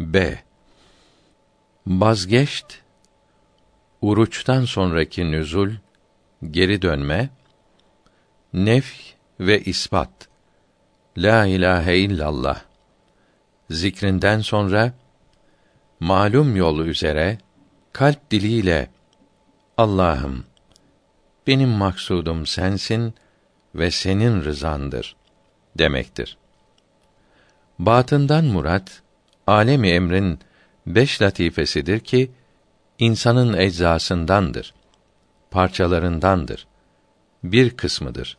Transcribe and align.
B. 0.00 0.42
Bazgeşt 1.86 2.66
uruçtan 4.02 4.64
sonraki 4.64 5.30
nüzul, 5.30 5.70
geri 6.50 6.82
dönme, 6.82 7.28
nef 8.52 9.14
ve 9.40 9.60
ispat. 9.60 10.28
La 11.18 11.46
ilahe 11.46 11.96
illallah. 11.96 12.62
Zikrinden 13.70 14.40
sonra 14.40 14.92
malum 16.00 16.56
yol 16.56 16.78
üzere 16.78 17.38
kalp 17.92 18.30
diliyle 18.30 18.90
Allah'ım 19.76 20.44
benim 21.46 21.68
maksudum 21.68 22.46
sensin 22.46 23.14
ve 23.74 23.90
senin 23.90 24.44
rızandır 24.44 25.16
demektir. 25.78 26.38
Batından 27.78 28.44
murat 28.44 29.03
alemi 29.46 29.88
emrin 29.88 30.38
beş 30.86 31.22
latifesidir 31.22 32.00
ki 32.00 32.30
insanın 32.98 33.56
eczasındandır, 33.56 34.74
parçalarındandır, 35.50 36.66
bir 37.44 37.70
kısmıdır, 37.70 38.38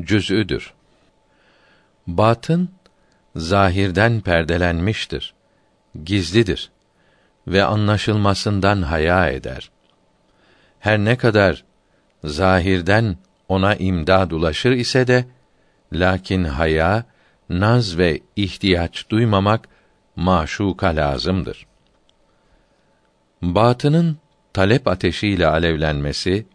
cüz'üdür. 0.00 0.72
Batın 2.06 2.70
zahirden 3.36 4.20
perdelenmiştir, 4.20 5.34
gizlidir 6.04 6.70
ve 7.46 7.64
anlaşılmasından 7.64 8.82
haya 8.82 9.30
eder. 9.30 9.70
Her 10.80 10.98
ne 10.98 11.16
kadar 11.16 11.64
zahirden 12.24 13.16
ona 13.48 13.74
imdad 13.74 14.30
ulaşır 14.30 14.70
ise 14.70 15.06
de 15.06 15.24
lakin 15.92 16.44
haya, 16.44 17.04
naz 17.48 17.98
ve 17.98 18.20
ihtiyaç 18.36 19.10
duymamak 19.10 19.68
maşuka 20.16 20.86
lazımdır. 20.86 21.66
Batının 23.42 24.18
talep 24.52 24.88
ateşiyle 24.88 25.46
alevlenmesi 25.46 26.46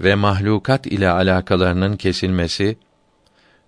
ve 0.00 0.14
mahlukat 0.14 0.86
ile 0.86 1.10
alakalarının 1.10 1.96
kesilmesi 1.96 2.76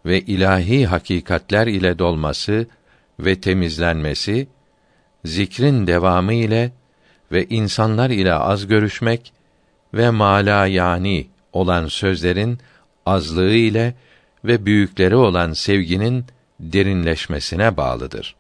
ve 0.06 0.20
ilahi 0.20 0.86
hakikatler 0.86 1.66
ile 1.66 1.98
dolması 1.98 2.66
ve 3.20 3.40
temizlenmesi 3.40 4.48
zikrin 5.24 5.86
devamı 5.86 6.32
ile 6.32 6.72
ve 7.32 7.46
insanlar 7.46 8.10
ile 8.10 8.34
az 8.34 8.66
görüşmek 8.66 9.32
ve 9.94 10.10
mala 10.10 10.66
yani 10.66 11.26
olan 11.52 11.86
sözlerin 11.86 12.58
azlığı 13.06 13.54
ile 13.54 13.94
ve 14.44 14.66
büyükleri 14.66 15.16
olan 15.16 15.52
sevginin 15.52 16.24
derinleşmesine 16.60 17.76
bağlıdır. 17.76 18.36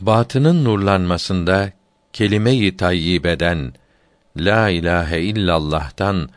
Batının 0.00 0.64
nurlanmasında 0.64 1.72
kelime-i 2.12 2.76
tayyibeden 2.76 3.72
la 4.36 4.68
ilahe 4.68 5.20
illallah'tan 5.20 6.28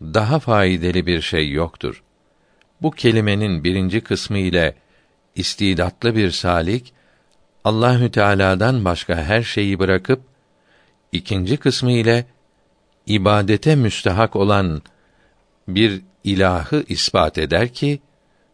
daha 0.00 0.38
faydalı 0.38 1.06
bir 1.06 1.20
şey 1.20 1.50
yoktur. 1.50 2.02
Bu 2.82 2.90
kelimenin 2.90 3.64
birinci 3.64 4.00
kısmı 4.00 4.38
ile 4.38 4.74
istidatlı 5.34 6.16
bir 6.16 6.30
salik 6.30 6.92
Allahü 7.64 8.10
Teala'dan 8.10 8.84
başka 8.84 9.16
her 9.16 9.42
şeyi 9.42 9.78
bırakıp 9.78 10.20
ikinci 11.12 11.56
kısmı 11.56 11.92
ile 11.92 12.26
ibadete 13.06 13.76
müstehak 13.76 14.36
olan 14.36 14.82
bir 15.68 16.02
ilahı 16.24 16.84
ispat 16.88 17.38
eder 17.38 17.68
ki 17.68 18.00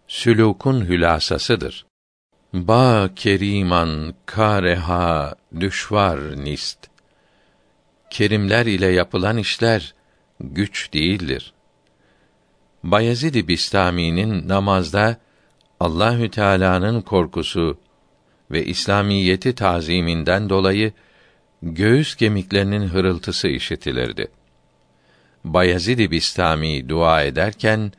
sülûkun 0.08 0.84
hülasasıdır. 0.84 1.91
Ba 2.52 3.10
keriman 3.16 4.14
kareha 4.26 5.34
düşvar 5.60 6.44
nist. 6.44 6.78
Kerimler 8.10 8.66
ile 8.66 8.86
yapılan 8.86 9.36
işler 9.36 9.94
güç 10.40 10.92
değildir. 10.92 11.52
Bayezid 12.84 13.48
Bistami'nin 13.48 14.48
namazda 14.48 15.16
Allahü 15.80 16.30
Teala'nın 16.30 17.00
korkusu 17.00 17.78
ve 18.50 18.64
İslamiyeti 18.64 19.54
taziminden 19.54 20.48
dolayı 20.48 20.92
göğüs 21.62 22.14
kemiklerinin 22.14 22.88
hırıltısı 22.88 23.48
işitilirdi. 23.48 24.28
Bayezid 25.44 26.10
Bistami 26.10 26.88
dua 26.88 27.22
ederken 27.22 27.92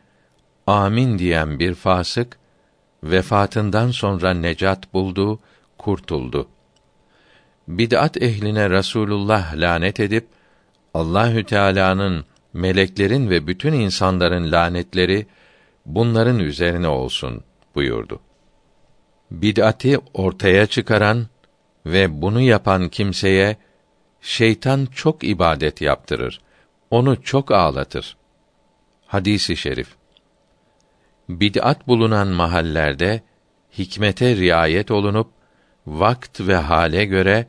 amin 0.68 1.20
diyen 1.20 1.60
bir 1.60 1.74
fasık 1.74 2.43
vefatından 3.04 3.92
sonra 3.92 4.34
necat 4.34 4.94
buldu, 4.94 5.40
kurtuldu. 5.78 6.48
Bid'at 7.68 8.22
ehline 8.22 8.70
Rasulullah 8.70 9.56
lanet 9.56 10.00
edip 10.00 10.28
Allahü 10.94 11.44
Teala'nın 11.44 12.26
meleklerin 12.54 13.30
ve 13.30 13.48
bütün 13.48 13.74
insanların 13.74 14.52
lanetleri 14.52 15.26
bunların 15.86 16.40
üzerine 16.40 16.88
olsun 16.88 17.44
buyurdu. 17.76 18.20
Bid'ati 19.32 20.00
ortaya 20.14 20.66
çıkaran 20.66 21.28
ve 21.86 22.22
bunu 22.22 22.42
yapan 22.42 22.90
kimseye 22.90 23.58
şeytan 24.22 24.86
çok 24.86 25.24
ibadet 25.24 25.82
yaptırır. 25.82 26.42
Onu 26.92 27.22
çok 27.24 27.52
ağlatır. 27.52 28.18
Hadisi 29.08 29.58
şerif. 29.58 30.03
Bid'at 31.40 31.88
bulunan 31.88 32.28
mahallerde 32.28 33.22
hikmete 33.78 34.36
riayet 34.36 34.92
olunup 34.92 35.28
vakt 35.88 36.42
ve 36.42 36.56
hale 36.56 37.06
göre 37.06 37.48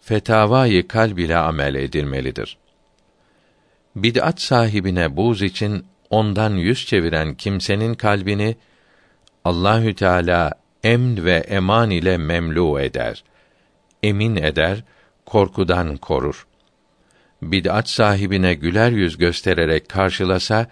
fetavayı 0.00 0.88
kalb 0.88 1.18
ile 1.18 1.36
amel 1.36 1.74
edilmelidir. 1.74 2.58
Bid'at 3.96 4.40
sahibine 4.40 5.16
buz 5.16 5.42
için 5.42 5.86
ondan 6.10 6.54
yüz 6.54 6.86
çeviren 6.86 7.34
kimsenin 7.34 7.94
kalbini 7.94 8.56
Allahü 9.44 9.94
Teala 9.94 10.52
emn 10.84 11.24
ve 11.24 11.36
eman 11.36 11.90
ile 11.90 12.18
memlu 12.18 12.80
eder. 12.80 13.24
Emin 14.02 14.36
eder, 14.36 14.84
korkudan 15.26 15.96
korur. 15.96 16.46
Bid'at 17.42 17.88
sahibine 17.88 18.54
güler 18.54 18.90
yüz 18.90 19.18
göstererek 19.18 19.88
karşılasa 19.88 20.66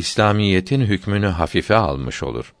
İslamiyetin 0.00 0.80
hükmünü 0.80 1.26
hafife 1.26 1.76
almış 1.76 2.22
olur. 2.22 2.54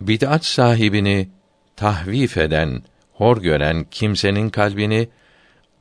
Bid'at 0.00 0.44
sahibini 0.44 1.28
tahvif 1.76 2.36
eden, 2.36 2.82
hor 3.12 3.36
gören 3.36 3.86
kimsenin 3.90 4.50
kalbini 4.50 5.08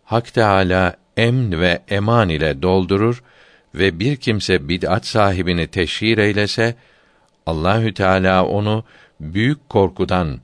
Hak 0.04 0.34
Teâlâ 0.34 0.96
emn 1.18 1.60
ve 1.60 1.82
eman 1.90 2.30
ile 2.30 2.62
doldurur 2.62 3.24
ve 3.76 4.00
bir 4.00 4.16
kimse 4.16 4.70
bid'at 4.70 5.06
sahibini 5.06 5.68
teşhir 5.68 6.18
eylese 6.18 6.76
Allahü 7.46 7.94
Teala 7.94 8.46
onu 8.46 8.84
büyük 9.20 9.70
korkudan, 9.70 10.40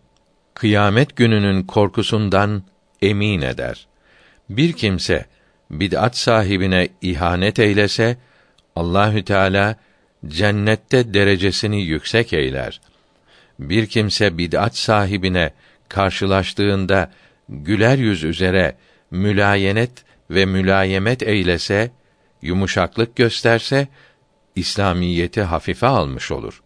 kıyamet 0.53 1.15
gününün 1.15 1.63
korkusundan 1.63 2.63
emin 3.01 3.41
eder. 3.41 3.87
Bir 4.49 4.73
kimse 4.73 5.25
bid'at 5.71 6.17
sahibine 6.17 6.89
ihanet 7.01 7.59
eylese 7.59 8.17
Allahü 8.75 9.25
Teala 9.25 9.75
cennette 10.27 11.13
derecesini 11.13 11.81
yüksek 11.81 12.33
eyler. 12.33 12.81
Bir 13.59 13.87
kimse 13.87 14.37
bid'at 14.37 14.77
sahibine 14.77 15.53
karşılaştığında 15.89 17.11
güler 17.49 17.97
yüz 17.97 18.23
üzere 18.23 18.75
mülayenet 19.11 19.91
ve 20.29 20.45
mülayemet 20.45 21.23
eylese, 21.23 21.91
yumuşaklık 22.41 23.15
gösterse 23.15 23.87
İslamiyeti 24.55 25.41
hafife 25.41 25.87
almış 25.87 26.31
olur. 26.31 26.63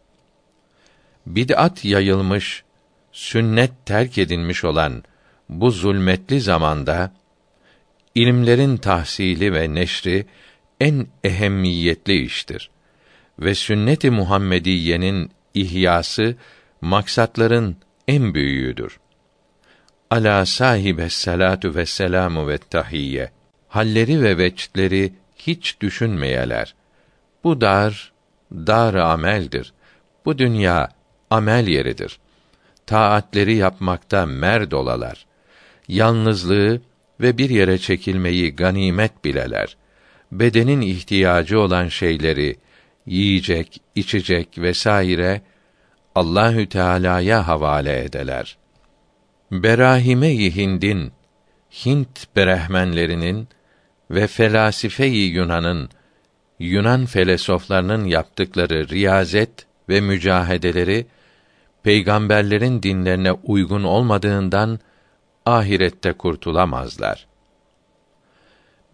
Bid'at 1.26 1.86
yayılmış, 1.86 2.64
sünnet 3.12 3.72
terk 3.86 4.18
edilmiş 4.18 4.64
olan 4.64 5.04
bu 5.50 5.72
zulmetli 5.72 6.42
zamanda 6.42 7.14
ilimlerin 8.16 8.78
tahsili 8.78 9.54
ve 9.54 9.74
neşri 9.74 10.26
en 10.80 11.08
ehemmiyetli 11.24 12.22
iştir 12.22 12.70
ve 13.40 13.56
sünnet-i 13.56 14.10
Muhammediyenin 14.10 15.32
ihyası 15.54 16.36
maksatların 16.82 17.78
en 18.08 18.34
büyüğüdür. 18.34 19.00
Ala 20.10 20.46
sahibe 20.46 21.10
salatu 21.10 21.76
ve 21.76 21.86
selamu 21.86 22.48
ve 22.48 22.58
tahiyye. 22.58 23.32
Halleri 23.68 24.24
ve 24.24 24.38
veçleri 24.38 25.14
hiç 25.36 25.82
düşünmeyeler. 25.82 26.76
Bu 27.44 27.62
dar, 27.62 28.12
dar 28.52 28.94
ameldir. 28.94 29.74
Bu 30.26 30.38
dünya 30.38 30.90
amel 31.30 31.68
yeridir. 31.68 32.20
Taatleri 32.86 33.56
yapmakta 33.56 34.26
merd 34.26 34.72
olalar. 34.72 35.26
Yalnızlığı 35.88 36.82
ve 37.22 37.38
bir 37.38 37.50
yere 37.50 37.78
çekilmeyi 37.78 38.56
ganimet 38.56 39.26
bileler. 39.26 39.78
Bedenin 40.32 40.82
ihtiyacı 40.82 41.60
olan 41.60 41.88
şeyleri 41.88 42.56
yiyecek, 43.06 43.82
içecek 43.96 44.58
vesaire 44.58 45.42
Allahü 46.16 46.70
Teala'ya 46.70 47.48
havale 47.48 48.04
edeler. 48.04 48.58
Berahime-i 49.52 50.56
Hind'in, 50.56 51.12
Hint 51.86 52.36
berehmenlerinin 52.36 53.48
ve 54.12 54.28
felasife-i 54.28 55.18
Yunan'ın, 55.18 55.90
Yunan 56.60 57.06
felsefelerinin 57.06 58.06
yaptıkları 58.06 58.90
riyazet 58.90 59.66
ve 59.90 60.02
mücahedeleri 60.02 61.06
peygamberlerin 61.84 62.84
dinlerine 62.84 63.32
uygun 63.32 63.84
olmadığından 63.84 64.80
ahirette 65.46 66.14
kurtulamazlar. 66.14 67.28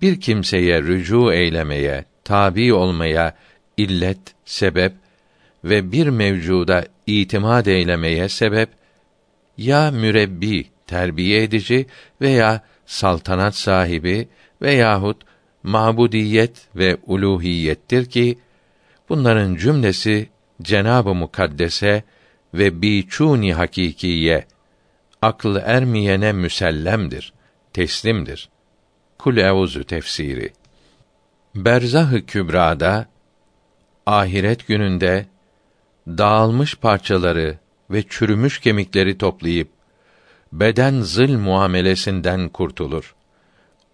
Bir 0.01 0.21
kimseye 0.21 0.81
rücu 0.81 1.33
eylemeye, 1.33 2.05
tabi 2.23 2.73
olmaya 2.73 3.35
illet, 3.83 4.19
sebep 4.45 4.93
ve 5.63 5.91
bir 5.91 6.07
mevcuda 6.07 6.85
itimat 7.07 7.67
eylemeye 7.67 8.29
sebep 8.29 8.69
ya 9.57 9.91
mürebbi, 9.91 10.65
terbiye 10.87 11.43
edici 11.43 11.85
veya 12.21 12.61
saltanat 12.85 13.55
sahibi 13.55 14.27
veyahut 14.61 15.17
mabudiyet 15.63 16.67
ve 16.75 16.97
uluhiyettir 17.07 18.05
ki 18.05 18.39
bunların 19.09 19.55
cümlesi 19.55 20.29
Cenab-ı 20.61 21.15
Mukaddese 21.15 22.03
ve 22.53 22.81
biçuni 22.81 23.53
hakikiye 23.53 24.45
akıl 25.21 25.55
ermeyene 25.55 26.31
müsellemdir, 26.31 27.33
teslimdir. 27.73 28.49
Kul 29.17 29.37
euzu 29.37 29.83
tefsiri. 29.83 30.53
Berzah-ı 31.55 32.25
Kübra'da 32.25 33.05
ahiret 34.11 34.67
gününde 34.67 35.25
dağılmış 36.07 36.75
parçaları 36.75 37.57
ve 37.89 38.03
çürümüş 38.09 38.59
kemikleri 38.59 39.17
toplayıp 39.17 39.69
beden 40.53 41.01
zıl 41.01 41.37
muamelesinden 41.37 42.49
kurtulur. 42.49 43.15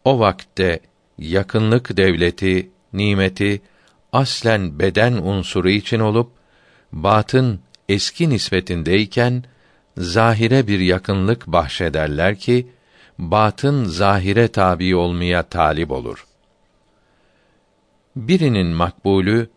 O 0.04 0.20
vakte 0.20 0.80
yakınlık 1.18 1.98
devleti, 1.98 2.70
nimeti 2.94 3.62
aslen 4.14 4.80
beden 4.80 5.14
unsuru 5.14 5.70
için 5.70 6.00
olup 6.00 6.32
batın 6.92 7.60
eski 7.90 8.30
nispetindeyken 8.30 9.44
zahire 9.98 10.68
bir 10.68 10.80
yakınlık 10.80 11.48
bahşederler 11.48 12.36
ki 12.36 12.68
batın 13.18 13.84
zahire 13.86 14.48
tabi 14.48 14.96
olmaya 14.96 15.44
talip 15.44 15.92
olur. 15.92 16.26
Birinin 18.16 18.68
makbulü 18.68 19.50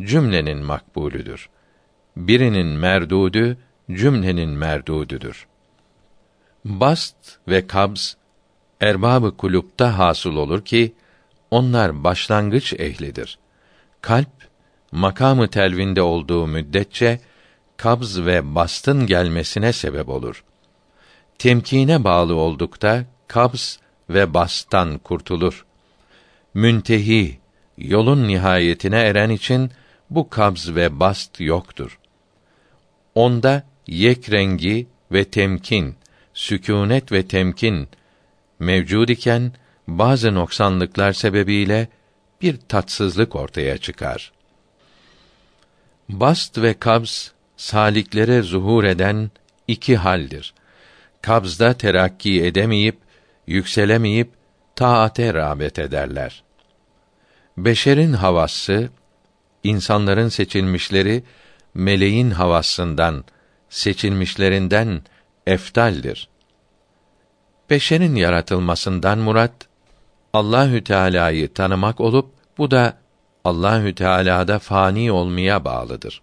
cümlenin 0.00 0.58
makbulüdür. 0.58 1.48
Birinin 2.16 2.66
merdudü 2.66 3.56
cümlenin 3.90 4.50
merdudüdür. 4.50 5.46
Bast 6.64 7.16
ve 7.48 7.66
kabz 7.66 8.16
erbabı 8.80 9.36
kulüpte 9.36 9.84
hasıl 9.84 10.36
olur 10.36 10.64
ki 10.64 10.94
onlar 11.50 12.04
başlangıç 12.04 12.72
ehlidir. 12.72 13.38
Kalp 14.00 14.48
makamı 14.92 15.48
telvinde 15.48 16.02
olduğu 16.02 16.46
müddetçe 16.46 17.20
kabz 17.76 18.20
ve 18.20 18.54
bastın 18.54 19.06
gelmesine 19.06 19.72
sebep 19.72 20.08
olur. 20.08 20.44
Temkine 21.38 22.04
bağlı 22.04 22.34
oldukta 22.34 23.04
kabz 23.28 23.78
ve 24.10 24.34
bastan 24.34 24.98
kurtulur. 24.98 25.66
Müntehi 26.54 27.38
yolun 27.78 28.28
nihayetine 28.28 29.00
eren 29.00 29.30
için 29.30 29.70
bu 30.14 30.30
kabz 30.30 30.74
ve 30.74 31.00
bast 31.00 31.40
yoktur. 31.40 31.98
Onda 33.14 33.62
yek 33.86 34.32
rengi 34.32 34.86
ve 35.12 35.24
temkin, 35.24 35.96
sükûnet 36.34 37.12
ve 37.12 37.26
temkin 37.26 37.88
mevcud 38.58 39.08
iken 39.08 39.52
bazı 39.88 40.34
noksanlıklar 40.34 41.12
sebebiyle 41.12 41.88
bir 42.42 42.56
tatsızlık 42.56 43.36
ortaya 43.36 43.78
çıkar. 43.78 44.32
Bast 46.08 46.58
ve 46.58 46.74
kabz 46.74 47.32
saliklere 47.56 48.42
zuhur 48.42 48.84
eden 48.84 49.30
iki 49.68 49.96
haldir. 49.96 50.54
Kabzda 51.22 51.72
terakki 51.74 52.44
edemeyip, 52.44 52.98
yükselemeyip 53.46 54.30
taate 54.76 55.34
rağbet 55.34 55.78
ederler. 55.78 56.42
Beşerin 57.56 58.12
havası, 58.12 58.90
insanların 59.64 60.28
seçilmişleri 60.28 61.24
meleğin 61.74 62.30
havasından, 62.30 63.24
seçilmişlerinden 63.68 65.02
eftaldir. 65.46 66.28
Beşerin 67.70 68.14
yaratılmasından 68.14 69.18
murat 69.18 69.52
Allahü 70.32 70.84
Teala'yı 70.84 71.52
tanımak 71.52 72.00
olup 72.00 72.30
bu 72.58 72.70
da 72.70 72.98
Allahü 73.44 73.94
Teala'da 73.94 74.58
fani 74.58 75.12
olmaya 75.12 75.64
bağlıdır. 75.64 76.22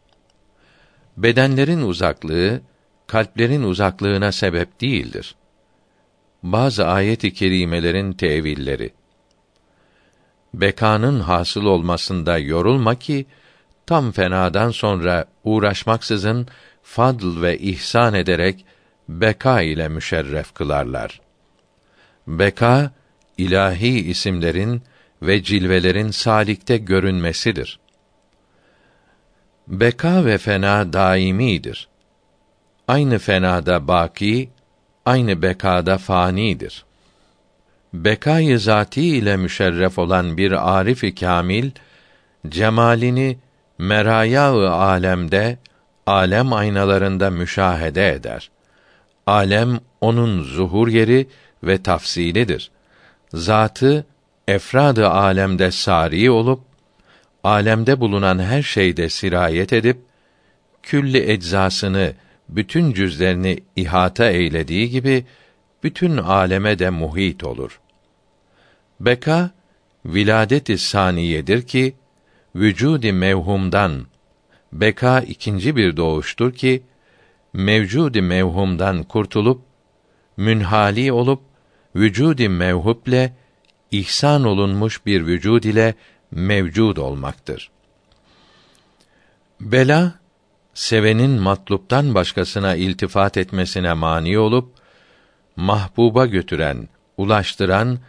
Bedenlerin 1.18 1.82
uzaklığı 1.82 2.62
kalplerin 3.08 3.64
uzaklığına 3.64 4.32
sebep 4.32 4.82
değildir. 4.82 5.36
Bazı 6.44 6.88
ayet-i 6.88 7.34
kerimelerin 7.34 8.14
tevilleri 8.14 8.94
bekanın 10.54 11.20
hasıl 11.20 11.66
olmasında 11.66 12.38
yorulma 12.38 12.96
ki 12.96 13.26
tam 13.86 14.12
fenadan 14.12 14.72
sonra 14.72 15.26
uğraşmaksızın 15.44 16.48
fadl 16.84 17.42
ve 17.42 17.58
ihsan 17.58 18.14
ederek 18.14 18.66
beka 19.10 19.62
ile 19.62 19.88
müşerref 19.88 20.54
kılarlar. 20.54 21.22
Beka 22.28 22.92
ilahi 23.38 24.00
isimlerin 24.00 24.84
ve 25.22 25.44
cilvelerin 25.44 26.12
salikte 26.12 26.78
görünmesidir. 26.78 27.80
Beka 29.68 30.26
ve 30.26 30.38
fena 30.38 30.94
daimidir. 30.94 31.88
Aynı 32.88 33.20
fenada 33.20 33.88
baki, 33.88 34.50
aynı 35.06 35.42
bekada 35.42 35.98
fanidir. 35.98 36.86
Bekayı 37.94 38.60
zati 38.60 39.02
ile 39.02 39.38
müşerref 39.38 40.00
olan 40.00 40.38
bir 40.38 40.80
arif-i 40.80 41.16
kamil 41.16 41.72
cemalini 42.50 43.38
meraya-ı 43.78 44.70
alemde 44.70 45.58
alem 46.06 46.54
aynalarında 46.54 47.30
müşahede 47.30 48.10
eder. 48.10 48.52
Alem 49.28 49.80
onun 50.02 50.44
zuhur 50.44 50.88
yeri 50.88 51.28
ve 51.64 51.84
tafsilidir. 51.84 52.72
Zatı 53.34 54.06
efradı 54.48 55.08
alemde 55.08 55.72
sari 55.72 56.32
olup 56.32 56.62
alemde 57.44 58.00
bulunan 58.00 58.40
her 58.40 58.62
şeyde 58.62 59.10
sirayet 59.10 59.74
edip 59.74 59.98
külli 60.84 61.32
eczasını 61.32 62.14
bütün 62.50 62.94
cüzlerini 62.94 63.60
ihata 63.76 64.30
eylediği 64.30 64.90
gibi 64.90 65.26
bütün 65.84 66.18
aleme 66.18 66.80
de 66.80 66.90
muhit 66.90 67.44
olur. 67.44 67.81
Beka 69.06 69.50
viladet-i 70.06 70.78
saniyedir 70.78 71.62
ki 71.62 71.96
vücudi 72.56 73.12
mevhumdan 73.12 74.06
beka 74.74 75.22
ikinci 75.22 75.76
bir 75.76 75.98
doğuştur 75.98 76.54
ki 76.54 76.84
mevcudi 77.54 78.22
mevhumdan 78.22 79.04
kurtulup 79.04 79.62
münhali 80.38 81.12
olup 81.12 81.42
vücudi 81.96 82.50
mevhuple 82.50 83.34
ihsan 83.92 84.44
olunmuş 84.44 85.06
bir 85.06 85.28
vücud 85.28 85.64
ile 85.64 85.96
mevcud 86.32 86.98
olmaktır. 86.98 87.72
Bela 89.62 90.14
sevenin 90.74 91.32
matluptan 91.32 92.16
başkasına 92.16 92.76
iltifat 92.76 93.38
etmesine 93.38 93.94
mani 93.94 94.40
olup 94.40 94.74
mahbuba 95.56 96.26
götüren, 96.26 96.90
ulaştıran 97.18 98.00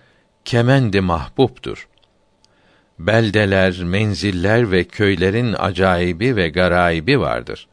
kemendi 0.44 1.00
mahbuptur. 1.00 1.88
Beldeler, 2.98 3.82
menziller 3.82 4.70
ve 4.70 4.84
köylerin 4.84 5.52
acayibi 5.52 6.36
ve 6.36 6.48
garaibi 6.48 7.20
vardır. 7.20 7.68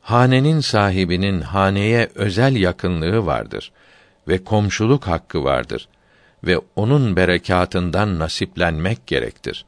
Hanenin 0.00 0.60
sahibinin 0.60 1.40
haneye 1.40 2.08
özel 2.14 2.56
yakınlığı 2.56 3.26
vardır 3.26 3.72
ve 4.28 4.44
komşuluk 4.44 5.06
hakkı 5.06 5.44
vardır 5.44 5.88
ve 6.44 6.60
onun 6.76 7.16
berekatından 7.16 8.18
nasiplenmek 8.18 9.06
gerektir. 9.06 9.64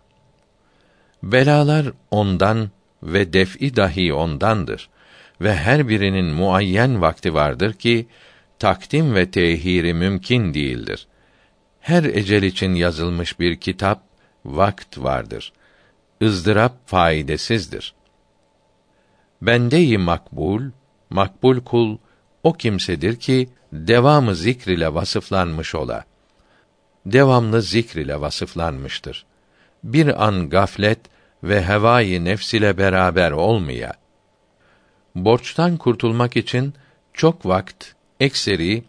Belalar 1.23 1.87
ondan 2.11 2.71
ve 3.03 3.33
def'i 3.33 3.77
dahi 3.77 4.13
ondandır 4.13 4.89
ve 5.41 5.55
her 5.55 5.89
birinin 5.89 6.27
muayyen 6.27 7.03
vakti 7.03 7.35
vardır 7.35 7.73
ki 7.73 8.07
takdim 8.59 9.15
ve 9.15 9.31
tehiri 9.31 9.95
mümkün 9.95 10.55
değildir. 10.55 11.07
Her 11.89 12.05
ecel 12.05 12.43
için 12.43 12.75
yazılmış 12.75 13.41
bir 13.41 13.57
kitap 13.57 14.03
vakt 14.45 14.99
vardır. 14.99 15.53
ızdırap 16.23 16.73
faydasızdır. 16.87 17.95
Bende-i 19.43 19.99
makbul, 19.99 20.63
makbul 21.11 21.61
kul 21.61 21.99
o 22.43 22.53
kimsedir 22.53 23.17
ki 23.17 23.49
devamı 23.73 24.35
zikr 24.35 24.69
ile 24.69 24.95
vasıflanmış 24.95 25.75
ola. 25.75 26.05
Devamlı 27.07 27.63
zikr 27.63 27.97
ile 27.97 28.21
vasıflanmıştır. 28.21 29.27
Bir 29.85 30.27
an 30.27 30.51
gaflet 30.51 31.01
ve 31.43 31.65
hevai 31.65 32.25
nefs 32.25 32.55
ile 32.55 32.79
beraber 32.79 33.31
olmaya. 33.31 33.95
Borçtan 35.15 35.77
kurtulmak 35.77 36.37
için 36.37 36.75
çok 37.13 37.47
vakt 37.47 37.85
ekseri 38.21 38.85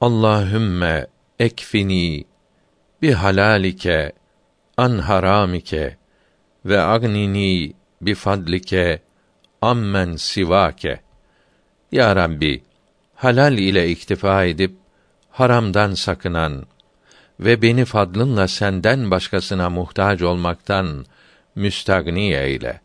Allahümme 0.00 1.06
ekfini 1.38 2.29
bi 3.02 3.12
halalike 3.12 4.12
an 4.76 4.98
haramike 4.98 5.96
ve 6.64 6.80
agnini 6.80 7.72
bi 8.00 8.14
fadlike 8.14 9.02
ammen 9.62 10.16
sivake. 10.16 11.00
Ya 11.92 12.16
Rabbi, 12.16 12.62
halal 13.14 13.58
ile 13.58 13.90
iktifa 13.90 14.44
edip 14.44 14.76
haramdan 15.30 15.94
sakınan 15.94 16.66
ve 17.40 17.62
beni 17.62 17.84
fadlınla 17.84 18.48
senden 18.48 19.10
başkasına 19.10 19.70
muhtaç 19.70 20.22
olmaktan 20.22 21.06
müstagni 21.54 22.34
eyle. 22.34 22.80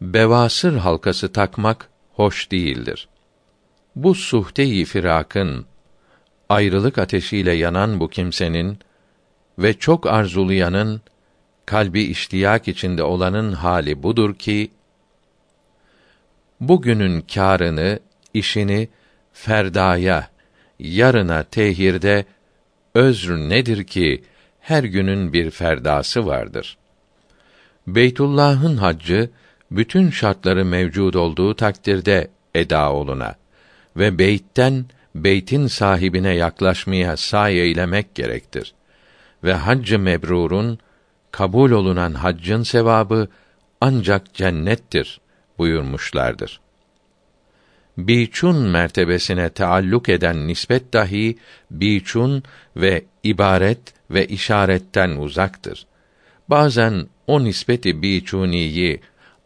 Bevasır 0.00 0.76
halkası 0.76 1.32
takmak 1.32 1.88
hoş 2.12 2.50
değildir. 2.50 3.08
Bu 3.96 4.14
suhte-i 4.14 4.84
firakın 4.84 5.66
ayrılık 6.48 6.98
ateşiyle 6.98 7.52
yanan 7.52 8.00
bu 8.00 8.08
kimsenin 8.08 8.78
ve 9.58 9.78
çok 9.78 10.06
arzulayanın 10.06 11.00
kalbi 11.66 12.02
iştiyak 12.02 12.68
içinde 12.68 13.02
olanın 13.02 13.52
hali 13.52 14.02
budur 14.02 14.34
ki 14.34 14.70
bugünün 16.60 17.20
kârını, 17.20 17.98
işini 18.34 18.88
ferdaya, 19.32 20.28
yarına 20.78 21.42
tehirde 21.42 22.24
özr 22.94 23.30
nedir 23.30 23.84
ki 23.84 24.24
her 24.60 24.84
günün 24.84 25.32
bir 25.32 25.50
ferdası 25.50 26.26
vardır. 26.26 26.78
Beytullah'ın 27.86 28.76
haccı 28.76 29.30
bütün 29.70 30.10
şartları 30.10 30.64
mevcud 30.64 31.14
olduğu 31.14 31.54
takdirde 31.54 32.30
eda 32.54 32.92
oluna 32.92 33.34
ve 33.96 34.18
beytten 34.18 34.84
beytin 35.14 35.66
sahibine 35.66 36.34
yaklaşmaya 36.34 37.16
sahi 37.16 37.52
eylemek 37.52 38.14
gerektir. 38.14 38.74
Ve 39.44 39.54
haccı 39.54 39.98
mebrurun 39.98 40.78
kabul 41.30 41.70
olunan 41.70 42.14
haccın 42.14 42.62
sevabı 42.62 43.28
ancak 43.80 44.34
cennettir 44.34 45.20
buyurmuşlardır. 45.58 46.60
Biçun 47.98 48.56
mertebesine 48.56 49.50
taalluk 49.50 50.08
eden 50.08 50.46
nispet 50.46 50.92
dahi 50.92 51.38
biçun 51.70 52.42
ve 52.76 53.04
ibaret 53.22 53.80
ve 54.10 54.26
işaretten 54.26 55.10
uzaktır. 55.10 55.86
Bazen 56.48 57.06
o 57.26 57.44
nispeti 57.44 58.02
biçuniyi 58.02 59.00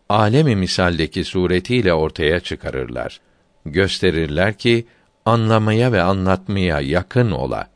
alemi 0.08 0.56
misaldeki 0.56 1.24
suretiyle 1.24 1.94
ortaya 1.94 2.40
çıkarırlar. 2.40 3.20
Gösterirler 3.66 4.58
ki 4.58 4.86
anlamaya 5.26 5.92
ve 5.92 6.02
anlatmaya 6.02 6.80
yakın 6.80 7.30
ola. 7.30 7.71